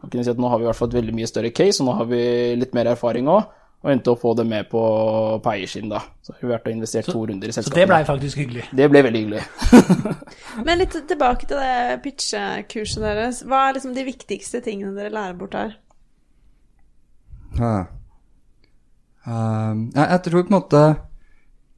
[0.04, 1.80] Og kunne si at nå har vi i hvert fall et veldig mye større case,
[1.80, 2.24] og nå har vi
[2.60, 3.46] litt mer erfaring òg.
[3.84, 4.82] Og endte å få det med på,
[5.44, 6.00] på eiersiden, da.
[6.24, 7.76] Så har vi vært og investert to runder i selskapet.
[7.76, 8.68] Så det blei faktisk hyggelig.
[8.80, 9.42] det ble veldig hyggelig.
[10.68, 13.42] Men litt tilbake til det pitchekurset deres.
[13.44, 15.76] Hva er liksom de viktigste tingene dere lærer bort her?
[17.60, 17.74] Ja.
[19.28, 20.80] Um, jeg, jeg tror på en måte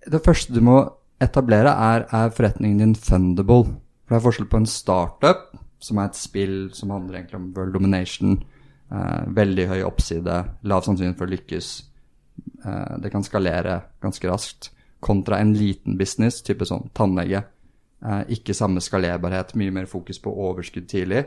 [0.10, 0.78] Det første du må
[1.23, 3.75] etablere, er, er forretningen din fundable.
[4.06, 5.47] For det er forskjell på en startup,
[5.82, 8.38] som er et spill som handler egentlig om world domination.
[8.91, 11.69] eh, veldig høy oppside, lav sannsynlighet for å lykkes.
[12.65, 14.71] Eh, det kan skalere ganske raskt.
[15.06, 17.43] Kontra en liten business, type sånn tannlege.
[18.06, 21.25] Eh, ikke samme skalerbarhet, mye mer fokus på overskudd tidlig.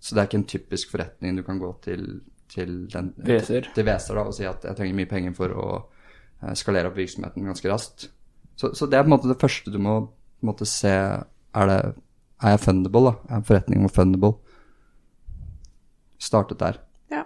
[0.00, 2.06] Så det er ikke en typisk forretning du kan gå til,
[2.48, 3.12] til, den,
[3.74, 7.50] til da, og si at jeg trenger mye penger for å eh, skalere opp virksomheten
[7.50, 8.08] ganske raskt.
[8.60, 9.96] Så, så det er på en måte det første du må
[10.44, 11.78] måte se Er, det,
[12.42, 13.36] er jeg fundable, da?
[13.36, 14.34] Er forretningen vår fundable?
[16.20, 16.76] Startet der.
[17.10, 17.24] Ja.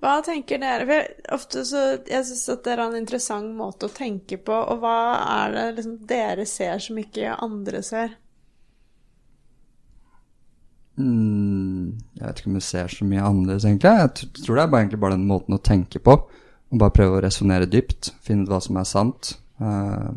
[0.00, 0.86] Hva tenker dere?
[0.88, 4.56] For jeg, ofte så Jeg syns at dere har en interessant måte å tenke på,
[4.56, 8.16] og hva er det liksom dere ser som ikke andre ser?
[10.96, 13.92] Mm, jeg vet ikke om jeg ser så mye annerledes, egentlig.
[14.00, 16.16] Jeg tror det er bare, egentlig bare den måten å tenke på.
[16.72, 18.14] Og bare prøve å resonnere dypt.
[18.24, 19.36] Finne ut hva som er sant.
[19.62, 20.12] Eh,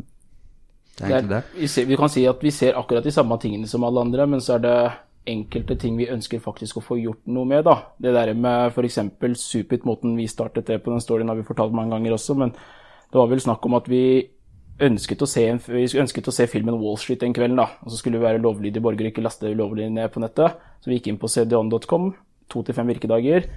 [0.96, 1.42] det er egentlig det.
[1.56, 4.26] Vi, ser, vi kan si at vi ser akkurat de samme tingene som alle andre,
[4.30, 4.78] men så er det
[5.26, 7.64] enkelte ting vi ønsker faktisk å få gjort noe med.
[7.66, 7.76] da.
[7.98, 9.00] Det der med f.eks.
[9.40, 12.54] Supit, måten vi startet det på, den storyen har vi fortalt mange ganger også, men
[12.54, 14.02] det var vel snakk om at vi
[14.86, 17.70] ønsket å se, vi ønsket å se filmen Wall Street den kvelden, da.
[17.84, 20.58] Og så skulle vi være lovlydige borgere, ikke laste ulovlig ned på nettet.
[20.80, 22.10] Så vi gikk inn på cdon.com,
[22.52, 23.48] to til fem virkedager.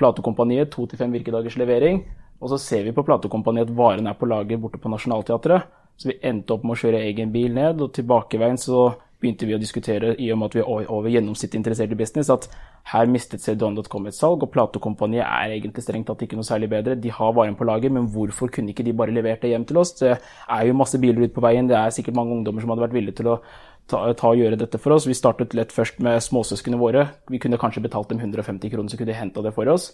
[0.00, 2.02] Platekompaniet, to til fem virkedagers levering.
[2.42, 5.70] Og så ser vi på platekompaniet at varen er på lager borte på Nationaltheatret.
[5.96, 8.88] Så vi endte opp med å kjøre egen bil ned, og tilbakeveien så
[9.22, 12.30] begynte vi å diskutere, i og med at vi er over- gjennomsnittet interessert i business,
[12.30, 12.48] at
[12.90, 16.98] her mistet cdon.com et salg, og platekompaniet er egentlig strengt tatt ikke noe særlig bedre.
[16.98, 19.78] De har varen på lager, men hvorfor kunne ikke de bare levert det hjem til
[19.78, 19.92] oss?
[20.00, 22.88] Det er jo masse biler ute på veien, det er sikkert mange ungdommer som hadde
[22.88, 23.40] vært villige til å
[23.86, 25.06] ta, ta og gjøre dette for oss.
[25.06, 27.10] Vi startet lett først med småsøskene våre.
[27.30, 29.92] Vi kunne kanskje betalt dem 150 kroner, så kunne de henta det for oss.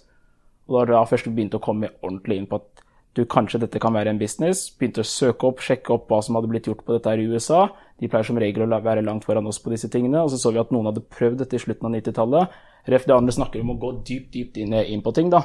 [0.68, 2.84] Og da da først begynt å komme ordentlig inn på at
[3.16, 4.68] du, kanskje dette kan være en business.
[4.78, 7.26] Begynte å søke opp, sjekke opp hva som hadde blitt gjort på dette her i
[7.26, 7.64] USA.
[7.98, 10.20] De pleier som regel å være langt foran oss på disse tingene.
[10.22, 12.58] Og så så vi at noen hadde prøvd dette i slutten av 90-tallet.
[12.92, 15.42] Ref det andre snakker om å gå dypt, dypt inn, inn på ting, da.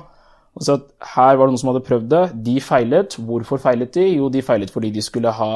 [0.54, 2.24] Og så at her var det noen som hadde prøvd det.
[2.46, 3.18] De feilet.
[3.18, 4.06] Hvorfor feilet de?
[4.20, 5.52] Jo, de feilet fordi de skulle ha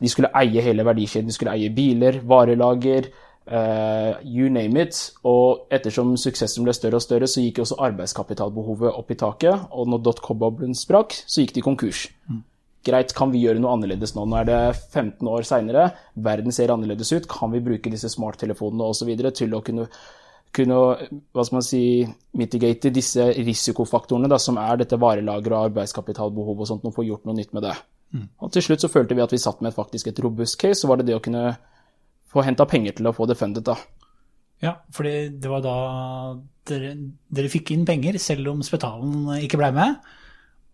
[0.00, 1.28] de skulle eie hele verdikjeden.
[1.30, 3.10] De skulle eie biler, varelager,
[3.46, 4.98] eh, you name it.
[5.26, 9.68] Og ettersom suksessen ble større og større, så gikk også arbeidskapitalbehovet opp i taket.
[9.72, 12.08] Og når dotcom-boblen sprakk, så gikk de konkurs.
[12.84, 14.26] Greit, kan vi gjøre noe annerledes nå?
[14.28, 15.86] Nå er det 15 år seinere,
[16.20, 17.28] verden ser annerledes ut.
[17.30, 19.14] Kan vi bruke disse smarttelefonene osv.
[19.32, 19.88] til å kunne
[20.54, 20.76] kunne
[21.34, 21.82] hva skal man si,
[22.38, 27.26] mitigate disse risikofaktorene da, som er dette varelageret og arbeidskapitalbehov og sånt, og få gjort
[27.26, 27.74] noe nytt med det.
[28.38, 30.90] Og til slutt så følte vi at vi satt med faktisk et robust case, så
[30.90, 31.56] var det det å kunne
[32.34, 33.78] få henta penger til å få det fundet, da.
[34.64, 35.76] Ja, fordi det var da
[36.68, 36.94] dere,
[37.34, 39.98] dere fikk inn penger, selv om Spetalen ikke ble med.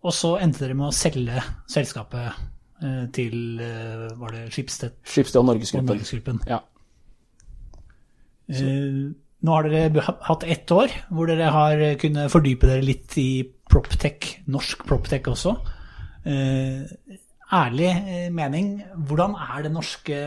[0.01, 2.31] Og så endte dere med å selge selskapet
[2.81, 5.89] eh, til eh, Var det Skipsted Skipsted og Norgesgruppen.
[5.89, 6.39] og Norgesgruppen.
[6.49, 6.61] Ja.
[8.51, 13.43] Eh, nå har dere hatt ett år hvor dere har kunnet fordype dere litt i
[13.71, 15.55] proptech, norsk proptech også.
[17.51, 17.89] Ærlig
[18.35, 18.75] mening,
[19.07, 20.19] hvordan er det norske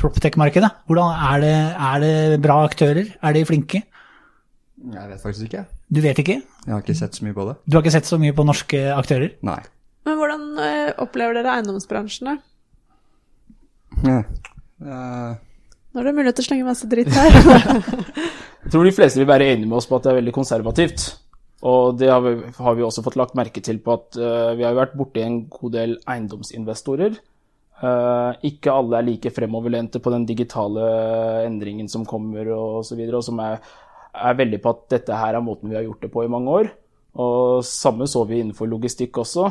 [0.00, 0.70] proptech-markedet?
[0.88, 1.56] Hvordan er det,
[1.90, 3.12] er det bra aktører?
[3.20, 3.82] Er de flinke?
[4.80, 5.66] Jeg vet faktisk ikke.
[5.92, 6.38] Du vet ikke?
[6.40, 7.58] Jeg har ikke sett så mye på det.
[7.66, 9.34] Du har ikke sett så mye på norske aktører?
[9.46, 9.60] Nei.
[10.08, 12.36] Men hvordan eh, opplever dere eiendomsbransjen, da?
[14.06, 14.20] Ja.
[14.80, 15.36] Uh...
[15.90, 17.34] Nå er det mulighet til å slenge masse dritt her.
[18.64, 21.08] Jeg tror de fleste vil være enige med oss på at det er veldig konservativt.
[21.66, 24.64] Og det har vi, har vi også fått lagt merke til på at uh, vi
[24.64, 27.18] har vært borti en god del eiendomsinvestorer.
[27.80, 30.84] Eh, ikke alle er like fremoverlente på den digitale
[31.46, 33.60] endringen som kommer og så videre, og som er,
[34.12, 36.56] er veldig på at dette her er måten vi har gjort det på i mange
[36.60, 36.70] år.
[37.20, 39.48] Og samme så vi innenfor logistikk også.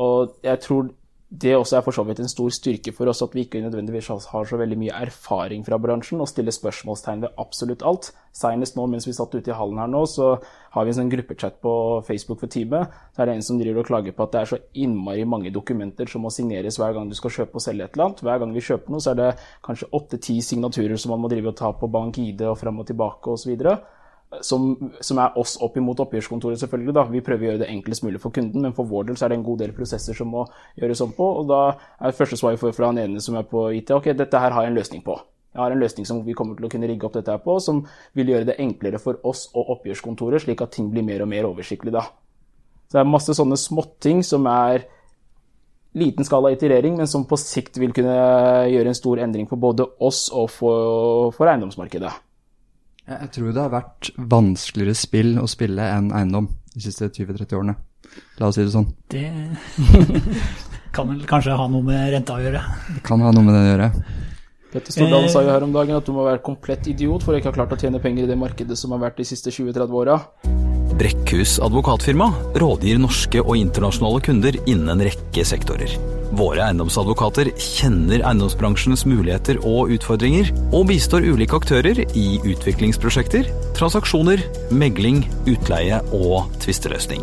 [0.00, 0.92] Og jeg tror
[1.32, 4.10] det også er for så vidt en stor styrke for oss at vi ikke nødvendigvis
[4.28, 8.10] har så veldig mye erfaring fra bransjen og stiller spørsmålstegn ved absolutt alt.
[8.36, 10.34] Senest nå mens vi satt ute i hallen her nå, så
[10.74, 11.72] har vi en sånn gruppechat på
[12.04, 12.92] Facebook for teamet.
[13.16, 15.54] Så er det en som driver og klager på at det er så innmari mange
[15.54, 18.22] dokumenter som må signeres hver gang du skal kjøpe og selge et eller annet.
[18.28, 19.32] Hver gang vi kjøper noe, så er det
[19.64, 23.32] kanskje åtte-ti signaturer som man må drive og ta på bank-ID og fram og tilbake
[23.32, 23.56] osv
[24.40, 26.94] som, som, er oss opp imot oppgjørskontoret, selvfølgelig.
[26.96, 27.04] da.
[27.10, 29.34] Vi prøver å gjøre det enklest mulig for kunden, men for vår del så er
[29.34, 30.46] det en god del prosesser som må
[30.80, 31.28] gjøres om på.
[31.42, 31.60] Og da
[32.00, 34.56] er første svar vi får fra han ene som er på IT, ok, dette her
[34.56, 35.18] har jeg en løsning på.
[35.52, 37.58] Jeg har en løsning som vi kommer til å kunne rigge opp dette her på,
[37.60, 37.82] som
[38.16, 41.50] vil gjøre det enklere for oss og oppgjørskontoret, slik at ting blir mer og mer
[41.50, 42.06] oversiktlig da.
[42.88, 44.86] Så det er masse sånne småting som er
[45.92, 48.16] liten skala iterering, men som på sikt vil kunne
[48.72, 52.12] gjøre en stor endring for både oss og for, for eiendomsmarkedet.
[53.20, 57.76] Jeg tror det har vært vanskeligere spill å spille enn eiendom de siste 20-30 årene.
[58.40, 58.88] La oss si det sånn.
[59.12, 59.26] Det
[60.96, 62.62] kan vel kanskje ha noe med renta å gjøre.
[62.96, 63.90] Det kan ha noe med det å gjøre.
[64.72, 67.40] Petter Stordalen sa jo her om dagen at du må være komplett idiot for å
[67.40, 69.98] ikke ha klart å tjene penger i det markedet som har vært de siste 20-30
[70.00, 70.16] åra.
[70.96, 76.21] Brekkhus advokatfirma rådgir norske og internasjonale kunder innen en rekke sektorer.
[76.32, 84.40] Våre eiendomsadvokater kjenner eiendomsbransjens muligheter og utfordringer, og bistår ulike aktører i utviklingsprosjekter, transaksjoner,
[84.72, 87.20] megling, utleie og tvisteløsning.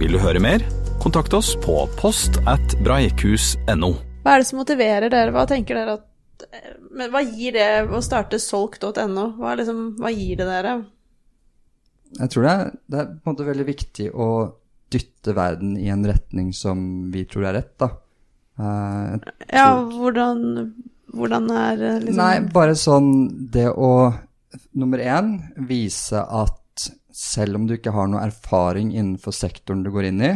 [0.00, 0.66] Vil du høre mer?
[1.00, 3.92] Kontakt oss på post at breikhus.no.
[4.24, 5.30] Hva er det som motiverer dere?
[5.36, 6.06] Hva tenker dere at
[6.90, 9.26] men Hva gir det å starte solgt.no?
[9.38, 10.74] Hva, liksom, hva gir det dere?
[12.18, 14.28] Jeg tror det er, det er på en måte veldig viktig å
[14.90, 16.80] dytte verden i en retning som
[17.14, 17.92] vi tror er rett, da.
[18.60, 19.16] Uh,
[19.48, 20.40] ja, hvordan,
[21.14, 23.12] hvordan er liksom Nei, bare sånn
[23.54, 24.10] det å
[24.74, 25.28] Nummer én,
[25.68, 30.30] vise at selv om du ikke har noe erfaring innenfor sektoren du går inn i,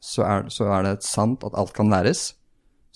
[0.00, 2.30] så er, så er det sant at alt kan læres.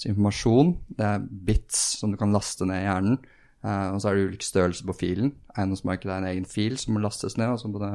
[0.00, 3.20] Så informasjon, det er bits som du kan laste ned i hjernen.
[3.62, 5.34] Uh, og så er det ulik størrelse på filen.
[5.52, 7.92] Eiendomsmarkedet er en egen fil som må lastes ned, og så må det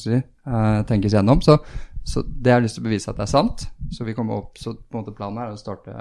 [0.00, 1.42] si, uh, tenkes gjennom.
[1.44, 1.58] Så,
[2.04, 3.66] så, det har jeg lyst til å bevise at det er sant.
[3.94, 5.94] Så vi kommer opp, så på en måte planen er å starte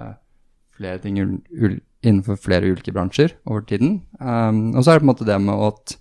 [0.74, 4.02] flere ting innenfor flere ulike bransjer over tiden.
[4.20, 5.96] Um, og så er det på en måte det med at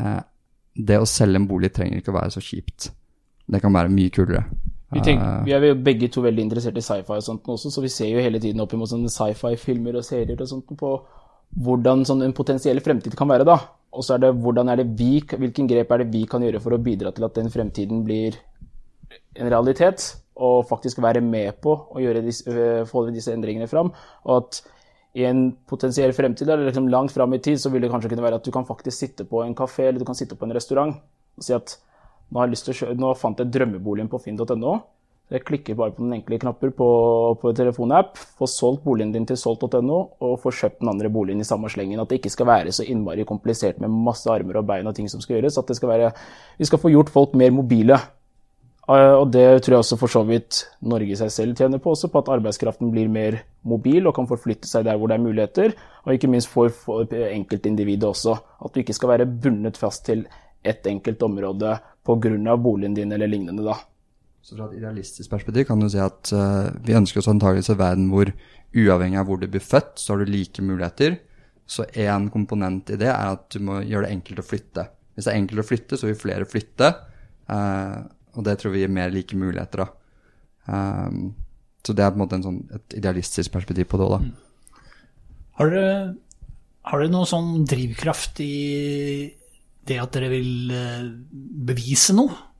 [0.00, 0.20] uh,
[0.74, 2.90] det å selge en bolig trenger ikke å være så kjipt.
[3.52, 4.44] Det kan være mye kulere.
[4.92, 7.80] Vi, tenker, vi, er jo begge to veldig interessert i sci-fi og sånt også, så
[7.80, 10.90] vi ser jo hele tiden opp imot sånne sci-fi-filmer og serier og sånt på
[11.64, 13.56] hvordan sånn en potensiell fremtid kan være, da.
[13.92, 16.72] Og så er det er det vi, hvilken grep er det vi kan gjøre for
[16.72, 18.38] å bidra til at den fremtiden blir
[19.36, 23.92] en realitet, og faktisk være med på å disse, få disse endringene fram.
[24.24, 24.62] Og at
[25.14, 28.24] i en potensiell fremtid, eller liksom langt fram i tid, så vil det kanskje kunne
[28.24, 30.56] være at du kan faktisk sitte på en kafé eller du kan sitte på en
[30.56, 30.96] restaurant
[31.36, 31.76] og si at
[32.30, 34.78] nå, har jeg lyst til å nå fant jeg drømmeboligen på finn.no.
[35.32, 36.86] Jeg klikker bare på den enkle knapper på,
[37.40, 41.46] på telefonapp, får solgt boligen din til solgt.no og får kjøpt den andre boligen i
[41.48, 42.02] samme slengen.
[42.02, 45.08] At det ikke skal være så innmari komplisert med masse armer og bein og ting
[45.08, 45.56] som skal gjøres.
[45.56, 46.10] At skal være,
[46.58, 47.96] vi skal få gjort folk mer mobile.
[48.92, 50.58] Og det tror jeg også for så vidt
[50.90, 54.68] Norge seg selv tjener på, også på at arbeidskraften blir mer mobil og kan forflytte
[54.68, 55.76] seg der hvor det er muligheter.
[56.04, 58.36] Og ikke minst for, for enkeltindividet også.
[58.60, 60.26] At du ikke skal være bundet fast til
[60.62, 62.56] ett enkelt område pga.
[62.56, 63.64] boligen din eller lignende.
[63.64, 63.78] da.
[64.42, 67.78] Så fra et idealistisk perspektiv kan du si at uh, vi ønsker oss antakeligvis en
[67.78, 68.32] verden hvor
[68.72, 71.20] uavhengig av hvor du blir født, så har du like muligheter.
[71.68, 74.86] Så én komponent i det er at du må gjøre det enkelt å flytte.
[75.14, 76.90] Hvis det er enkelt å flytte, så vil flere flytte.
[77.46, 78.02] Uh,
[78.34, 79.88] og det tror vi gir mer like muligheter, da.
[80.66, 81.32] Um,
[81.82, 84.20] så det er på en måte en sånn, et idealistisk perspektiv på det òg, da.
[84.26, 84.80] Mm.
[85.60, 85.96] Har dere,
[86.88, 88.54] har dere noen sånn drivkraft i
[89.86, 90.72] det at dere vil
[91.68, 92.51] bevise noe?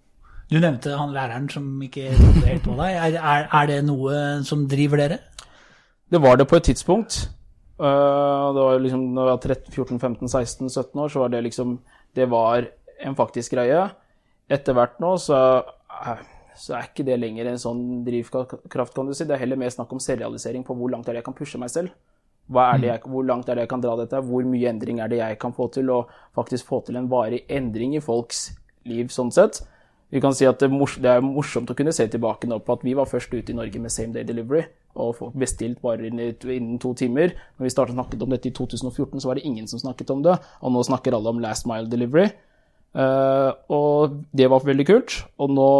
[0.53, 2.93] Du nevnte han læreren som ikke trodde helt på deg.
[2.93, 5.17] Er, er, er, det noe som driver dere?
[6.13, 7.23] Det var det på et tidspunkt.
[7.81, 11.33] Uh, det var liksom, når jeg var 13, 14, 15, 16, 17 år, så var
[11.33, 11.79] det liksom
[12.13, 12.69] Det var
[13.01, 13.87] en faktisk greie.
[14.53, 15.41] Etter hvert nå så,
[16.53, 19.25] så er ikke det lenger en sånn drivkraft, kan du si.
[19.25, 21.63] Det er heller mer snakk om selvrealisering på hvor langt er det jeg kan pushe
[21.63, 21.97] meg selv.
[22.53, 24.21] Jeg, hvor langt er det jeg kan dra dette?
[24.21, 25.89] Hvor mye endring er det jeg kan få til?
[25.97, 28.51] Og faktisk få til en varig endring i folks
[28.85, 29.63] liv, sånn sett.
[30.13, 30.69] Vi kan si at det,
[31.09, 33.81] er morsomt å kunne se tilbake nå på at vi var først ute i Norge
[33.81, 34.67] med same day delivery
[35.01, 37.33] og bestilt varer innen to timer.
[37.57, 40.21] Når vi startet snakket om dette i 2014, så var det ingen som snakket om
[40.27, 42.27] det, og nå snakker alle om last mile delivery.
[42.93, 45.17] Eh, og det var veldig kult.
[45.41, 45.71] Og nå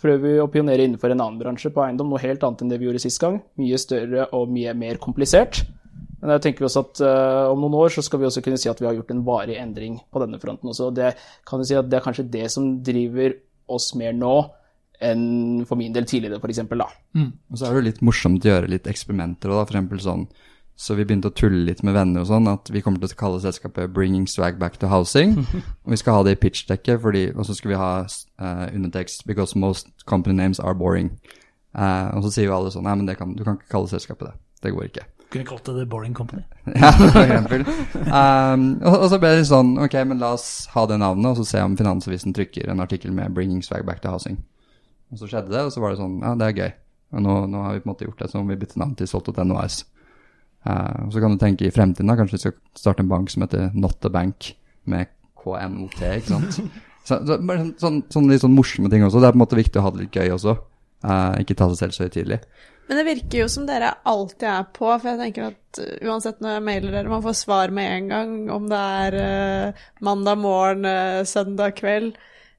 [0.00, 2.80] prøver vi å pionere innenfor en annen bransje på eiendom, noe helt annet enn det
[2.82, 3.40] vi gjorde sist gang.
[3.60, 5.62] Mye større og mye mer komplisert.
[6.20, 8.70] Men jeg tenker også at uh, om noen år så skal vi også kunne si
[8.70, 10.88] at vi har gjort en varig endring på denne fronten også.
[10.88, 11.10] Og det
[11.44, 13.34] kan du si at det er kanskje det som driver
[13.70, 14.36] oss mer nå
[15.04, 16.62] enn for min del tidligere, f.eks.
[16.70, 16.88] da.
[17.50, 20.28] Og så er det jo litt morsomt å gjøre litt eksperimenter og da, eksempel sånn
[20.76, 23.18] så vi begynte å tulle litt med venner og sånn, at vi kommer til å
[23.18, 25.36] kalle selskapet 'Bringing Swag Back to Housing'.
[25.84, 27.04] og vi skal ha det i pitchdekket,
[27.36, 31.14] og så skal vi ha uh, undertekst 'Because most company names are boring'.
[31.74, 33.90] Uh, og så sier jo alle sånn Nei, men det kan, du kan ikke kalle
[33.90, 34.34] selskapet det.
[34.62, 35.06] Det går ikke.
[35.34, 36.44] Kunne kalt det The Boring Company.
[36.78, 37.64] ja, for eksempel.
[38.06, 41.40] Um, og, og så ble det sånn Ok, men la oss ha det navnet, og
[41.40, 44.38] så se om Finansavisen trykker en artikkel med 'Bringing Swag Back to Housing'.
[45.10, 46.70] Og så skjedde det, og så var det sånn Ja, det er gøy.
[47.14, 48.94] Og nå, nå har vi på en måte gjort det, så må vi bytte navn
[48.98, 49.82] til Solto.no AS.
[50.64, 53.44] Uh, så kan du tenke i fremtiden da, kanskje vi skal starte en bank som
[53.44, 54.54] heter Not a Bank,
[54.86, 55.10] med
[55.42, 56.62] KNOT, ikke sant.
[57.08, 59.18] så, så, sånn, sånn, sånn litt sånn morsomme ting også.
[59.18, 60.56] Det er på en måte viktig å ha det litt gøy også.
[61.04, 62.40] Uh, ikke ta seg selv så høytidelig.
[62.88, 66.40] Men det virker jo som dere alltid er på, for jeg tenker at uh, uansett
[66.44, 70.40] når jeg mailer dere, man får svar med en gang, om det er uh, mandag
[70.40, 72.14] morgen, uh, søndag kveld.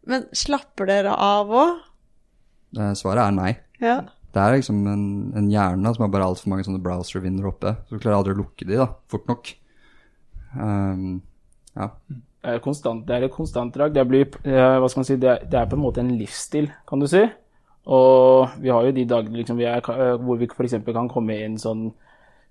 [0.06, 1.82] Men slapper dere av òg?
[2.98, 3.52] Svaret er nei.
[3.82, 4.00] Ja.
[4.36, 5.06] Det er liksom en,
[5.40, 7.72] en hjerne som har bare altfor mange sånne browser-vinner oppe.
[7.88, 9.52] Så du klarer aldri å lukke de da, fort nok.
[10.60, 11.22] Um,
[11.76, 11.88] ja.
[12.46, 13.96] Det er, konstant, det er et konstant drag.
[13.96, 16.12] Det, blir, eh, hva skal man si, det, er, det er på en måte en
[16.20, 17.24] livsstil, kan du si.
[17.86, 20.80] Og vi har jo de dagene liksom, vi er, eh, hvor vi f.eks.
[20.88, 21.92] kan komme inn sånn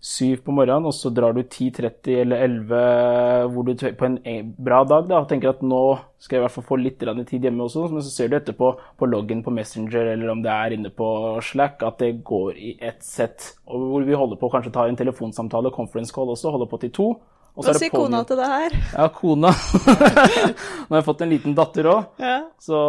[0.05, 4.83] syv på morgenen, og så drar du 10.30 eller 11 hvor du på en bra
[4.85, 5.81] dag da, og tenker at nå
[6.20, 8.75] skal jeg i hvert fall få litt tid hjemme også, men så ser du etterpå
[9.01, 11.09] på loggen på Messenger eller om det er inne på
[11.40, 14.85] Slack at det går i ett sett, og hvor vi holder på å kanskje ta
[14.90, 17.11] en telefonsamtale, conference call også, holder på til to.
[17.55, 18.73] Hva er sier kona til det her?
[18.92, 19.55] Ja, kona.
[20.85, 22.09] Nå har jeg fått en liten datter òg.
[22.20, 22.40] Ja.
[22.61, 22.81] Så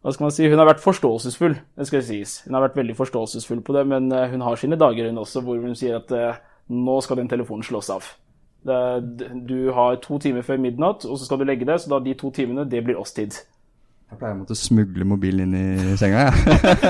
[0.00, 2.38] hva skal man si, hun har vært forståelsesfull, det skal sies.
[2.46, 5.42] Hun har vært veldig forståelsesfull på det, men eh, hun har sine dager hun også
[5.44, 6.38] hvor hun sier at eh,
[6.72, 8.08] nå skal den telefonen slås av.
[8.64, 12.16] Du har to timer før midnatt, og så skal du legge deg, så da de
[12.16, 13.36] to timene, det blir oss-tid.
[14.10, 16.34] Jeg pleier å måtte smugle mobilen inn i senga, jeg.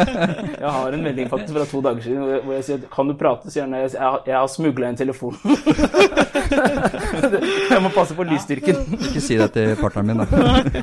[0.63, 3.51] Jeg har en melding faktisk fra to dager siden hvor jeg, sier kan du prate,
[3.53, 3.75] sier han.
[3.77, 4.01] Jeg, jeg,
[4.37, 5.37] har- smugla en telefon.
[7.71, 8.77] jeg må passe på lysstyrken.
[8.97, 10.27] Ikke si det til partneren min, da.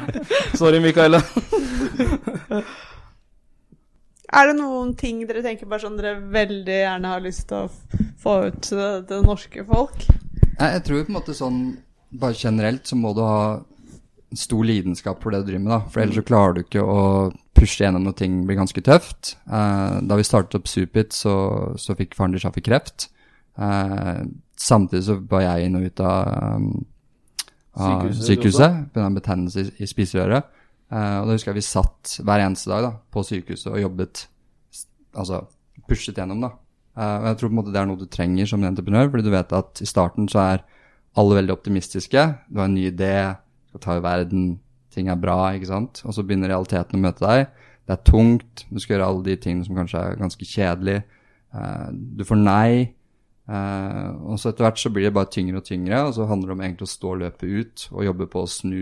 [0.60, 1.20] Sorry, Micaela.
[4.38, 7.68] Er det noen ting dere tenker bare sånn dere veldig gjerne har lyst til å
[8.22, 10.00] få ut til det, det norske folk?
[10.10, 11.58] Jeg, jeg tror på en måte sånn
[12.18, 13.40] Bare generelt så må du ha
[14.36, 15.80] stor lidenskap for det du driver med, da.
[15.92, 17.00] For ellers så klarer du ikke å
[17.58, 19.36] pushe gjennom når ting blir ganske tøft.
[19.48, 21.38] Eh, da vi startet opp Supit, så,
[21.80, 23.10] så fikk faren til Shafi kreft.
[23.58, 24.22] Eh,
[24.60, 26.70] samtidig så var jeg inn og ut av, um,
[27.78, 29.10] av Sykehuset, sykehuset pga.
[29.16, 30.54] betennelse i, i spiserøret.
[30.92, 34.28] Eh, og da husker jeg vi satt hver eneste dag da, på sykehuset og jobbet
[35.18, 35.44] altså
[35.88, 36.54] pushet gjennom, da.
[36.98, 39.28] Eh, og jeg tror på en måte det er noe du trenger som entreprenør, fordi
[39.28, 40.64] du vet at i starten så er
[41.18, 42.24] alle veldig optimistiske.
[42.50, 43.14] Du har en ny idé,
[43.78, 44.60] skal ta i verden,
[44.94, 46.02] ting er bra, ikke sant.
[46.06, 47.48] Og så begynner realiteten å møte deg.
[47.88, 51.02] Det er tungt, du skal gjøre alle de tingene som kanskje er ganske kjedelig.
[51.56, 52.94] Eh, du får nei.
[53.48, 56.50] eh, og så etter hvert så blir det bare tyngre og tyngre, og så handler
[56.52, 58.82] det om egentlig å stå løpet ut og jobbe på å snu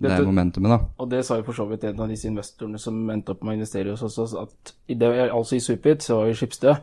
[0.00, 0.78] det Dette- momentumet, da.
[0.98, 3.52] Og det sa jo for så vidt en av disse investorene som endte opp med
[3.52, 6.80] å investere hos oss, at i det, altså i Supit, så var jo Skipsted,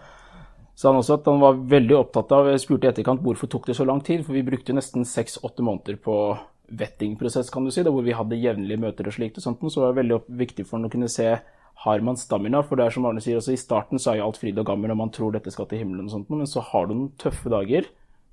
[0.77, 3.65] sa han også at han var veldig opptatt av Jeg spurte i etterkant hvorfor tok
[3.65, 7.83] det så lang tid, for vi brukte nesten seks-åtte måneder på vettingprosess, kan du si,
[7.83, 10.65] da, hvor vi hadde jevnlige møter og slikt og sånt, så var det veldig viktig
[10.65, 11.37] for han å kunne se
[11.83, 14.27] har man stamina, for det er som Arne sier, altså i starten så er jo
[14.27, 16.63] alt fryd og gammen, og man tror dette skal til himmelen og sånt, men så
[16.71, 17.85] har du noen tøffe dager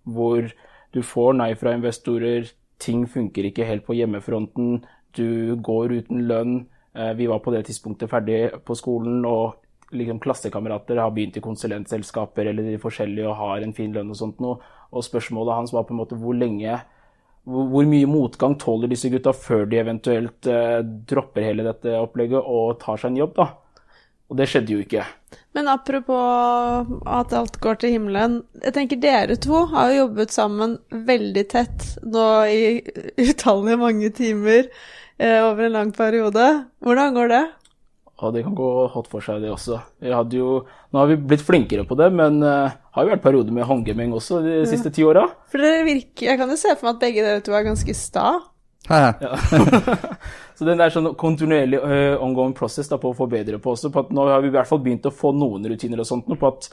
[0.09, 0.49] hvor
[0.95, 2.49] du får nei fra investorer,
[2.81, 4.81] ting funker ikke helt på hjemmefronten,
[5.15, 6.55] du går uten lønn.
[6.95, 9.61] Eh, Vi var på det tidspunktet ferdig på skolen, og
[9.95, 14.19] liksom klassekamerater har begynt i konsulentselskaper eller de forskjellige og har en fin lønn og
[14.19, 14.59] sånt noe.
[14.93, 16.81] Og spørsmålet hans var på en måte hvor lenge
[17.45, 22.79] hvor, mye motgang tåler disse gutta før de eventuelt eh, dropper hele dette opplegget og
[22.81, 23.51] tar seg en jobb, da.
[24.33, 25.05] Og det skjedde jo ikke.
[25.55, 28.39] Men apropos at alt går til himmelen.
[28.65, 32.65] Jeg tenker dere to har jo jobbet sammen veldig tett nå i
[33.21, 34.65] utallige mange timer
[35.19, 36.49] eh, over en lang periode.
[36.81, 37.45] Hvordan går det?
[38.25, 39.81] Og det kan gå hot for seg, det også.
[40.03, 40.63] Vi hadde jo,
[40.93, 44.15] nå har vi blitt flinkere på det, men uh, har jo vært perioder med håndgemeng
[44.17, 45.27] også de siste ti åra.
[45.53, 47.97] For dere virker Jeg kan jo se for meg at begge dere to er ganske
[47.99, 48.29] sta.
[48.89, 49.03] Hæ.
[50.59, 53.91] Så den er sånn kontinuerlig uh, ongoing process da, på å forbedre på også.
[53.93, 56.29] På at nå har vi i hvert fall begynt å få noen rutiner og sånt
[56.29, 56.69] på at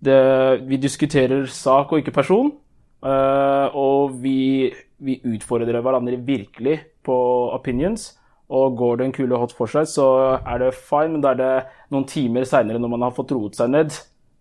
[0.00, 0.20] det,
[0.68, 2.52] vi diskuterer sak og ikke person.
[3.00, 4.68] Uh, og vi,
[5.00, 7.16] vi, utfordrer hverandre virkelig på
[7.56, 8.10] opinions.
[8.50, 10.06] Og går det en kule hot for seg, så
[10.40, 11.52] er det fine, men da er det
[11.94, 13.94] noen timer seinere, når man har fått roet seg ned,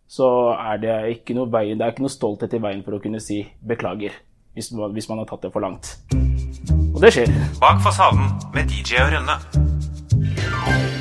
[0.10, 3.03] så er det ikke noe, vei, det er ikke noe stolthet i veien for å
[3.03, 4.18] kunne si beklager
[4.57, 5.93] hvis, hvis man har tatt det for langt.
[6.89, 7.30] Og det skjer.
[7.62, 10.97] Bak fasaden med DJ og Rønne.